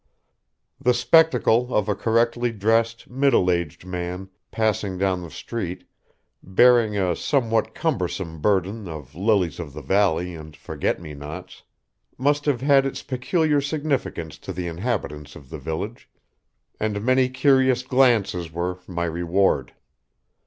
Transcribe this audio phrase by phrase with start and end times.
[0.81, 5.83] The spectacle of a correctly dressed, middle aged man passing down the street,
[6.41, 11.61] bearing a somewhat cumbersome burden of lilies of the valley and forget me nots,
[12.17, 16.09] must have had its peculiar significance to the inhabitants of the village,
[16.79, 19.71] and many curious glances were my reward.